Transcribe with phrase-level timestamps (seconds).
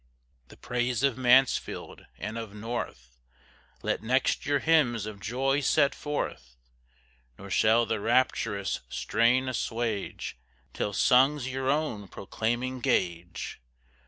[0.47, 3.19] The praise of Mansfield, and of North,
[3.83, 6.57] Let next your hymns of joy set forth,
[7.37, 10.39] Nor shall the rapturous strain assuage,
[10.73, 13.61] Till sung's your own proclaiming Gage.